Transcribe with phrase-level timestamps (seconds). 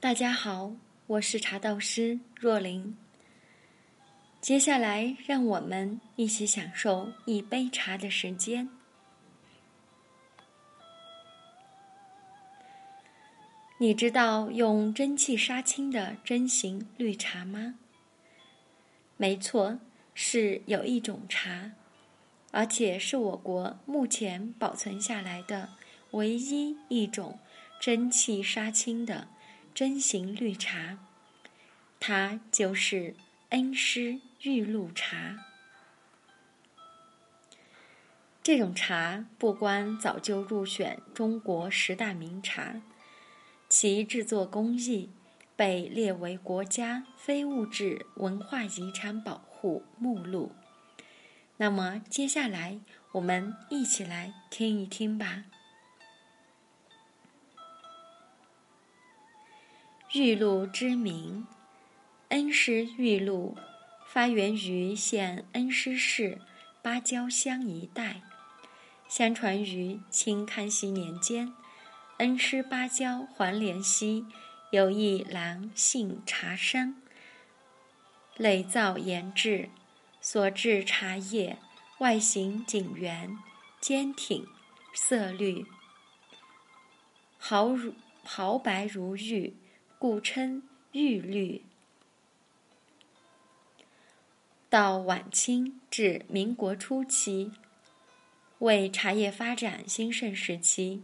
[0.00, 0.70] 大家好，
[1.08, 2.96] 我是茶道师若琳。
[4.40, 8.68] 接下来，让我们一起享受一杯茶的时间。
[13.78, 17.74] 你知道用蒸汽杀青的针形绿茶吗？
[19.16, 19.80] 没错，
[20.14, 21.72] 是有一种茶，
[22.52, 25.68] 而且是我国目前保存下来的
[26.12, 27.40] 唯一一种
[27.80, 29.26] 蒸汽杀青的
[29.78, 30.98] 针形绿茶，
[32.00, 33.14] 它就是
[33.50, 35.38] 恩施玉露茶。
[38.42, 42.82] 这种茶不光早就入选中国十大名茶。
[43.68, 45.10] 其制作工艺
[45.54, 50.50] 被列为国家非物质文化遗产保护目录。
[51.58, 52.80] 那么，接下来
[53.12, 55.44] 我们一起来听一听吧。
[60.14, 61.46] 玉露之名，
[62.30, 63.58] 恩施玉露，
[64.06, 66.40] 发源于现恩施市
[66.80, 68.22] 芭蕉乡一带，
[69.06, 71.52] 相传于清康熙年间。
[72.16, 74.24] 恩施芭蕉黄连溪
[74.70, 76.94] 有一郎姓茶商，
[78.38, 79.68] 垒造研制，
[80.22, 81.58] 所制茶叶
[81.98, 83.36] 外形锦圆、
[83.78, 84.46] 坚挺、
[84.94, 85.66] 色绿，
[87.36, 87.92] 毫如
[88.24, 89.54] 毫白如玉，
[90.00, 91.64] 故称玉绿。
[94.70, 97.50] 到晚清至民国初期，
[98.60, 101.02] 为茶叶发展兴盛时期。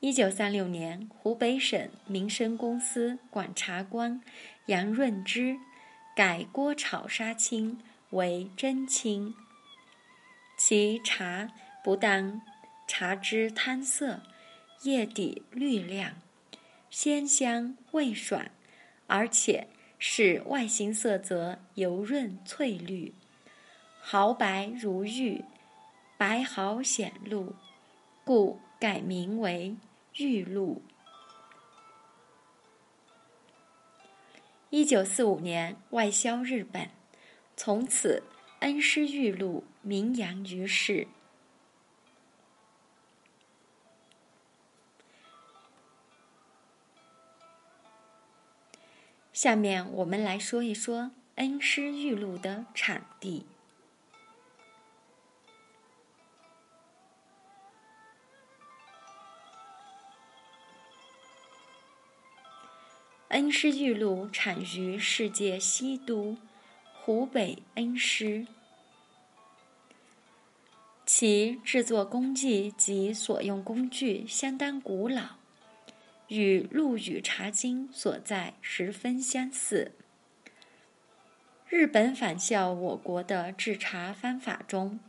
[0.00, 4.20] 一九三六年，湖北省民生公司管茶官
[4.66, 5.56] 杨润之
[6.14, 9.34] 改锅炒杀青为蒸青，
[10.58, 11.50] 其茶
[11.82, 12.42] 不但
[12.86, 14.20] 茶汁汤色、
[14.82, 16.12] 叶底绿亮、
[16.90, 18.50] 鲜香味爽，
[19.06, 23.14] 而且是外形色泽油润翠绿，
[24.00, 25.44] 毫白如玉，
[26.16, 27.54] 白毫显露，
[28.24, 29.76] 故改名为。
[30.16, 30.82] 玉露。
[34.70, 36.90] 一九四五年外销日本，
[37.56, 38.24] 从此
[38.60, 41.06] 恩施玉露名扬于世。
[49.40, 53.46] 下面我们来说一说恩施玉露的产地。
[63.28, 66.36] 恩施玉露产于世界西都
[66.92, 68.44] 湖北恩施，
[71.06, 75.36] 其制作工艺及所用工具相当古老，
[76.28, 79.92] 与陆羽茶经所在十分相似。
[81.68, 85.00] 日本仿效我国的制茶方法中，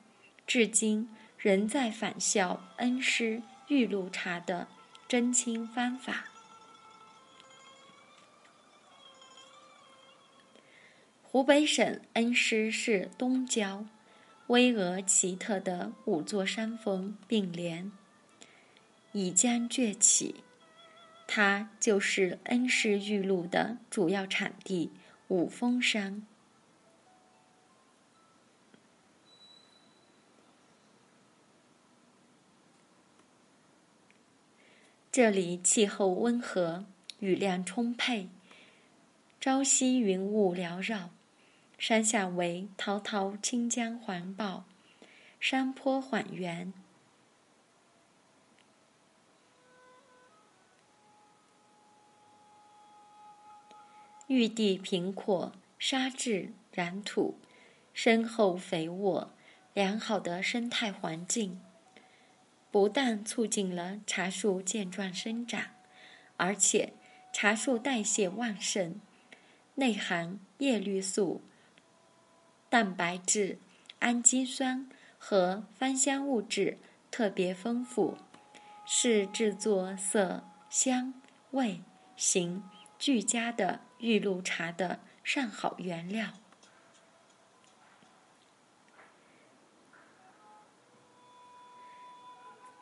[0.45, 4.67] 至今仍在仿效恩施玉露茶的
[5.07, 6.25] 真清方法。
[11.23, 13.85] 湖北省恩施市东郊，
[14.47, 17.91] 巍峨奇特的五座山峰并联，
[19.11, 20.43] 已将崛起，
[21.31, 24.91] 它就是恩施玉露的主要产地
[25.27, 26.25] 五峰山。
[35.11, 36.85] 这里气候温和，
[37.19, 38.29] 雨量充沛，
[39.39, 41.11] 朝夕云雾缭绕。
[41.77, 44.65] 山下为滔滔清江环抱，
[45.39, 46.73] 山坡缓圆，
[54.29, 57.39] 玉地平阔，沙质染土，
[57.93, 59.31] 深厚肥沃，
[59.73, 61.59] 良好的生态环境，
[62.69, 65.71] 不但促进了茶树健壮生长，
[66.37, 66.93] 而且
[67.33, 69.01] 茶树代谢旺盛，
[69.73, 71.41] 内含叶绿素。
[72.69, 73.57] 蛋白质、
[73.97, 74.87] 氨基酸
[75.17, 76.77] 和芳香物质
[77.09, 78.15] 特别丰富，
[78.85, 81.15] 是制作色、香、
[81.49, 81.81] 味、
[82.15, 82.61] 形
[82.99, 86.33] 俱佳的玉露茶的上好原料。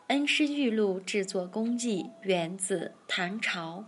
[0.08, 3.86] 恩施玉露制作工艺源自唐朝，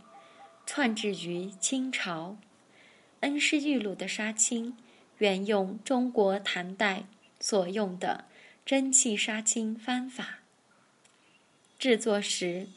[0.65, 2.37] 创制于清朝。
[3.21, 4.77] 恩施玉露的杀青。
[5.19, 7.03] 原用中国唐代
[7.41, 8.23] 所用的
[8.65, 10.39] 蒸汽杀青方法，
[11.77, 12.69] 制作时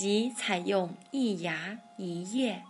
[0.00, 2.64] 宜采用一芽一叶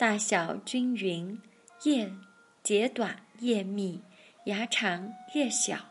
[0.00, 1.42] 大小均匀，
[1.82, 2.10] 叶
[2.62, 4.00] 节短叶密，
[4.44, 5.90] 芽长叶小，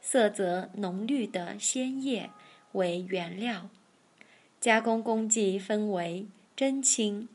[0.00, 2.30] 色泽浓绿的鲜叶
[2.70, 3.68] 为原料。
[4.60, 7.28] 加工工艺分为蒸青、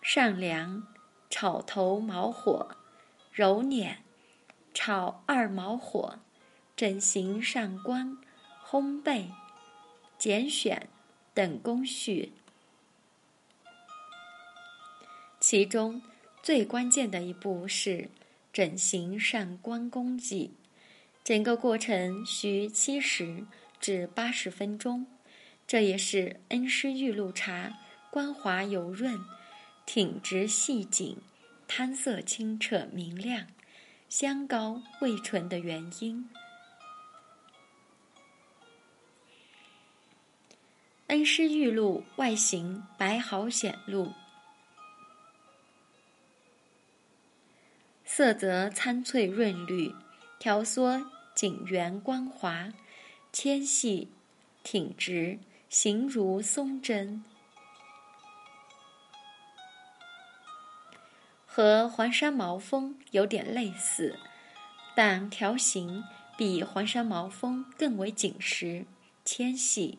[0.00, 0.86] 上梁、
[1.28, 2.70] 炒头毛火、
[3.30, 3.98] 揉捻、
[4.72, 6.18] 炒二毛火、
[6.74, 8.16] 整形上光、
[8.66, 9.26] 烘焙、
[10.16, 10.88] 拣选
[11.34, 12.32] 等工序。
[15.52, 16.00] 其中
[16.42, 18.08] 最关键的一步是
[18.54, 20.50] 整形上光工艺，
[21.22, 23.44] 整个过程需七十
[23.78, 25.06] 至八十分钟。
[25.66, 27.70] 这也是恩施玉露茶
[28.10, 29.20] 光滑油润、
[29.84, 31.18] 挺直细紧、
[31.68, 33.46] 汤色清澈明亮、
[34.08, 36.30] 香高味醇的原因。
[41.08, 44.10] 恩施玉露外形白毫显露，
[48.22, 49.92] 色泽苍翠润绿，
[50.38, 52.72] 条缩紧圆光滑，
[53.32, 54.12] 纤细
[54.62, 55.40] 挺直。
[55.68, 57.24] 形如松针，
[61.44, 64.16] 和黄山毛峰有点类似，
[64.94, 66.04] 但条形
[66.38, 68.86] 比黄山毛峰更为紧实、
[69.24, 69.98] 纤细。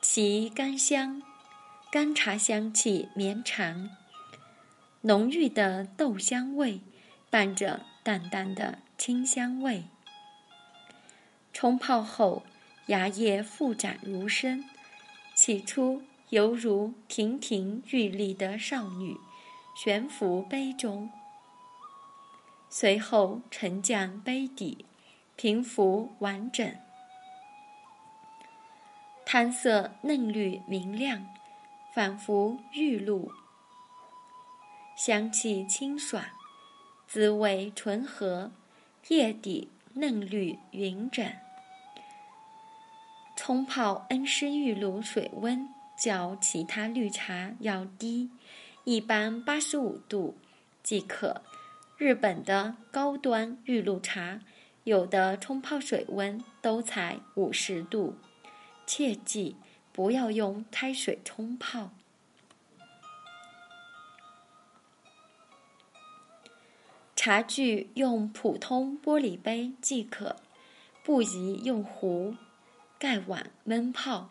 [0.00, 1.22] 其干香、
[1.90, 3.90] 干茶香气绵长，
[5.02, 6.80] 浓郁的豆香味
[7.30, 9.84] 伴着淡淡的清香味。
[11.52, 12.42] 冲泡后，
[12.86, 14.64] 芽叶复展如生。
[15.34, 19.18] 起初犹如亭亭玉立的少女，
[19.76, 21.10] 悬浮杯中；
[22.70, 24.86] 随后沉降杯底，
[25.36, 26.74] 平浮完整。
[29.26, 31.26] 汤色嫩绿明亮，
[31.92, 33.30] 仿佛玉露；
[34.96, 36.24] 香气清爽，
[37.06, 38.50] 滋味醇和，
[39.08, 41.24] 叶底嫩绿匀整。
[43.36, 48.30] 冲泡恩施玉露水温较其他绿茶要低，
[48.84, 50.36] 一般八十五度
[50.82, 51.42] 即可。
[51.96, 54.40] 日本的高端玉露茶，
[54.84, 58.16] 有的冲泡水温都才五十度，
[58.86, 59.56] 切记
[59.92, 61.92] 不要用开水冲泡。
[67.26, 70.36] 茶具用普通玻璃杯即可，
[71.02, 72.36] 不宜用壶。
[73.00, 74.30] 盖碗焖泡，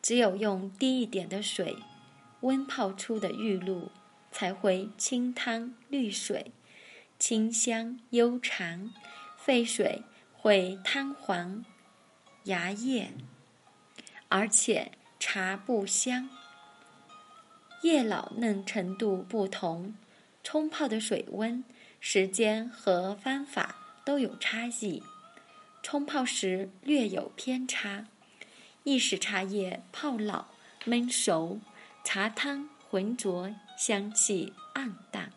[0.00, 1.78] 只有用低一点的水
[2.42, 3.90] 温泡出的玉露，
[4.30, 6.52] 才会清汤绿水，
[7.18, 8.92] 清香悠长。
[9.36, 11.64] 沸水会汤黄
[12.44, 13.10] 芽叶，
[14.28, 16.30] 而且茶不香。
[17.82, 19.96] 叶老嫩程度不同，
[20.44, 21.64] 冲泡的水温、
[22.04, 25.04] 时间和方法都有差异。
[25.84, 28.08] 冲泡时略有偏差，
[28.82, 30.46] 易使茶叶泡老、
[30.84, 31.60] 焖熟，
[32.02, 35.32] 茶汤浑浊，香气暗淡。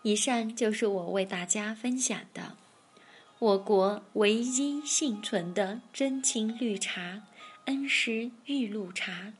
[0.00, 2.56] 以上就是我为大家分享的
[3.38, 7.22] 我国唯一幸存的真青绿茶——
[7.66, 9.34] 恩施玉露茶。